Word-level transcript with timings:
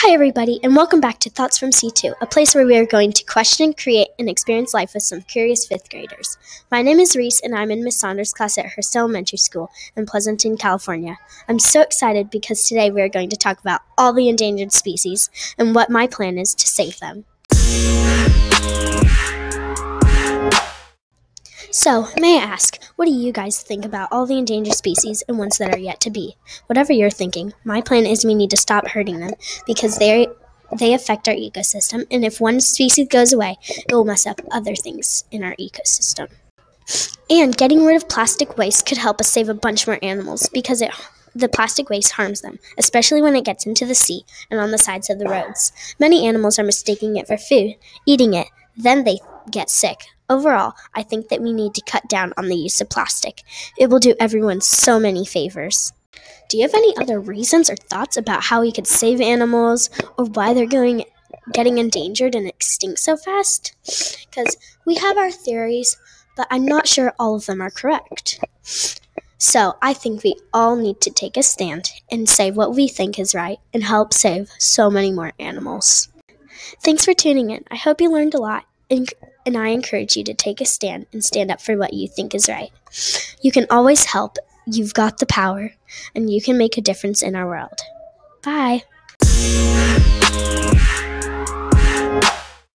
Hi, 0.00 0.12
everybody, 0.12 0.60
and 0.62 0.76
welcome 0.76 1.00
back 1.00 1.18
to 1.18 1.28
Thoughts 1.28 1.58
from 1.58 1.70
C2, 1.70 2.14
a 2.20 2.26
place 2.26 2.54
where 2.54 2.64
we 2.64 2.76
are 2.76 2.86
going 2.86 3.10
to 3.14 3.24
question, 3.24 3.74
create, 3.74 4.06
and 4.16 4.28
experience 4.28 4.72
life 4.72 4.94
with 4.94 5.02
some 5.02 5.22
curious 5.22 5.66
fifth 5.66 5.90
graders. 5.90 6.38
My 6.70 6.82
name 6.82 7.00
is 7.00 7.16
Reese, 7.16 7.40
and 7.40 7.52
I'm 7.52 7.72
in 7.72 7.82
Miss 7.82 7.98
Saunders' 7.98 8.32
class 8.32 8.56
at 8.58 8.66
Hearst 8.66 8.94
Elementary 8.94 9.38
School 9.38 9.72
in 9.96 10.06
Pleasanton, 10.06 10.56
California. 10.56 11.18
I'm 11.48 11.58
so 11.58 11.80
excited 11.80 12.30
because 12.30 12.62
today 12.62 12.92
we 12.92 13.02
are 13.02 13.08
going 13.08 13.28
to 13.30 13.36
talk 13.36 13.58
about 13.58 13.80
all 13.98 14.12
the 14.12 14.28
endangered 14.28 14.72
species 14.72 15.30
and 15.58 15.74
what 15.74 15.90
my 15.90 16.06
plan 16.06 16.38
is 16.38 16.54
to 16.54 16.66
save 16.68 17.00
them. 17.00 17.24
So, 21.78 22.08
may 22.18 22.40
I 22.40 22.42
ask, 22.42 22.82
what 22.96 23.04
do 23.04 23.12
you 23.12 23.30
guys 23.30 23.62
think 23.62 23.84
about 23.84 24.08
all 24.10 24.26
the 24.26 24.36
endangered 24.36 24.74
species 24.74 25.22
and 25.28 25.38
ones 25.38 25.58
that 25.58 25.72
are 25.72 25.78
yet 25.78 26.00
to 26.00 26.10
be? 26.10 26.36
Whatever 26.66 26.92
you're 26.92 27.08
thinking, 27.08 27.54
my 27.62 27.80
plan 27.80 28.04
is 28.04 28.24
we 28.24 28.34
need 28.34 28.50
to 28.50 28.56
stop 28.56 28.88
hurting 28.88 29.20
them 29.20 29.34
because 29.64 29.96
they 29.96 30.26
they 30.76 30.92
affect 30.92 31.28
our 31.28 31.36
ecosystem, 31.36 32.04
and 32.10 32.24
if 32.24 32.40
one 32.40 32.58
species 32.60 33.06
goes 33.06 33.32
away, 33.32 33.58
it 33.68 33.92
will 33.92 34.04
mess 34.04 34.26
up 34.26 34.40
other 34.50 34.74
things 34.74 35.22
in 35.30 35.44
our 35.44 35.54
ecosystem. 35.54 36.28
And 37.30 37.56
getting 37.56 37.86
rid 37.86 37.94
of 37.94 38.08
plastic 38.08 38.58
waste 38.58 38.84
could 38.84 38.98
help 38.98 39.20
us 39.20 39.28
save 39.28 39.48
a 39.48 39.54
bunch 39.54 39.86
more 39.86 40.00
animals 40.02 40.50
because 40.52 40.82
it 40.82 40.90
the 41.32 41.48
plastic 41.48 41.88
waste 41.90 42.10
harms 42.14 42.40
them, 42.40 42.58
especially 42.76 43.22
when 43.22 43.36
it 43.36 43.44
gets 43.44 43.66
into 43.66 43.86
the 43.86 43.94
sea 43.94 44.24
and 44.50 44.58
on 44.58 44.72
the 44.72 44.78
sides 44.78 45.10
of 45.10 45.20
the 45.20 45.28
roads. 45.28 45.70
Many 46.00 46.26
animals 46.26 46.58
are 46.58 46.64
mistaking 46.64 47.14
it 47.14 47.28
for 47.28 47.36
food, 47.36 47.76
eating 48.04 48.34
it, 48.34 48.48
then 48.76 49.04
they 49.04 49.20
get 49.52 49.70
sick. 49.70 50.06
Overall, 50.30 50.74
I 50.94 51.02
think 51.02 51.28
that 51.28 51.40
we 51.40 51.52
need 51.52 51.74
to 51.74 51.82
cut 51.82 52.08
down 52.08 52.32
on 52.36 52.48
the 52.48 52.56
use 52.56 52.80
of 52.80 52.90
plastic. 52.90 53.42
It 53.78 53.88
will 53.88 53.98
do 53.98 54.14
everyone 54.20 54.60
so 54.60 55.00
many 55.00 55.24
favors. 55.24 55.92
Do 56.48 56.56
you 56.56 56.62
have 56.62 56.74
any 56.74 56.96
other 56.96 57.20
reasons 57.20 57.70
or 57.70 57.76
thoughts 57.76 58.16
about 58.16 58.44
how 58.44 58.60
we 58.60 58.72
could 58.72 58.86
save 58.86 59.20
animals 59.20 59.90
or 60.16 60.26
why 60.26 60.54
they're 60.54 60.66
going 60.66 61.04
getting 61.52 61.78
endangered 61.78 62.34
and 62.34 62.46
extinct 62.46 63.00
so 63.00 63.16
fast? 63.16 63.74
Because 64.30 64.56
we 64.84 64.96
have 64.96 65.16
our 65.16 65.30
theories, 65.30 65.96
but 66.36 66.46
I'm 66.50 66.64
not 66.64 66.86
sure 66.86 67.14
all 67.18 67.34
of 67.34 67.46
them 67.46 67.60
are 67.60 67.70
correct. 67.70 68.40
So 69.38 69.76
I 69.80 69.92
think 69.92 70.22
we 70.22 70.34
all 70.52 70.76
need 70.76 71.00
to 71.02 71.10
take 71.10 71.36
a 71.36 71.42
stand 71.42 71.90
and 72.10 72.28
say 72.28 72.50
what 72.50 72.74
we 72.74 72.88
think 72.88 73.18
is 73.18 73.34
right 73.34 73.58
and 73.72 73.84
help 73.84 74.12
save 74.12 74.50
so 74.58 74.90
many 74.90 75.12
more 75.12 75.32
animals. 75.38 76.08
Thanks 76.82 77.04
for 77.04 77.14
tuning 77.14 77.50
in. 77.50 77.64
I 77.70 77.76
hope 77.76 78.00
you 78.00 78.10
learned 78.10 78.34
a 78.34 78.40
lot 78.40 78.64
and, 78.90 79.08
and 79.48 79.56
I 79.56 79.68
encourage 79.68 80.14
you 80.14 80.22
to 80.24 80.34
take 80.34 80.60
a 80.60 80.66
stand 80.66 81.06
and 81.10 81.24
stand 81.24 81.50
up 81.50 81.62
for 81.62 81.74
what 81.78 81.94
you 81.94 82.06
think 82.06 82.34
is 82.34 82.50
right. 82.50 82.70
You 83.40 83.50
can 83.50 83.66
always 83.70 84.04
help. 84.04 84.36
You've 84.66 84.92
got 84.92 85.18
the 85.18 85.26
power, 85.26 85.72
and 86.14 86.30
you 86.30 86.42
can 86.42 86.58
make 86.58 86.76
a 86.76 86.82
difference 86.82 87.22
in 87.22 87.34
our 87.34 87.48
world. 87.48 87.80
Bye. 88.42 88.82